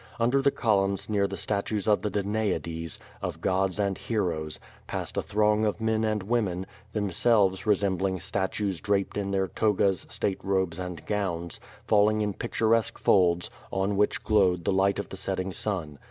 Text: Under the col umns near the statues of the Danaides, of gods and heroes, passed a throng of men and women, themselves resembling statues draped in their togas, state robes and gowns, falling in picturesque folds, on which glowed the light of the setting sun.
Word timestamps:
Under 0.19 0.41
the 0.41 0.49
col 0.49 0.87
umns 0.87 1.09
near 1.11 1.27
the 1.27 1.37
statues 1.37 1.87
of 1.87 2.01
the 2.01 2.09
Danaides, 2.09 2.97
of 3.21 3.39
gods 3.39 3.77
and 3.79 3.99
heroes, 3.99 4.59
passed 4.87 5.15
a 5.15 5.21
throng 5.21 5.63
of 5.63 5.79
men 5.79 6.03
and 6.03 6.23
women, 6.23 6.65
themselves 6.91 7.67
resembling 7.67 8.19
statues 8.19 8.81
draped 8.81 9.15
in 9.15 9.29
their 9.29 9.47
togas, 9.47 10.07
state 10.09 10.43
robes 10.43 10.79
and 10.79 11.05
gowns, 11.05 11.59
falling 11.85 12.21
in 12.21 12.33
picturesque 12.33 12.97
folds, 12.97 13.51
on 13.69 13.95
which 13.95 14.23
glowed 14.23 14.65
the 14.65 14.73
light 14.73 14.97
of 14.97 15.09
the 15.09 15.17
setting 15.17 15.53
sun. 15.53 15.99